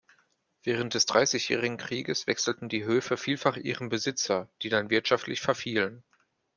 Während 0.63 0.95
des 0.95 1.05
Dreißigjährigen 1.05 1.77
Krieges 1.77 2.25
wechselten 2.25 2.69
die 2.69 2.85
Höfe 2.85 3.17
vielfach 3.17 3.55
ihren 3.57 3.89
Besitzer, 3.89 4.49
die 4.63 4.69
dann 4.69 4.89
wirtschaftlich 4.89 5.41
verfielen. 5.41 6.03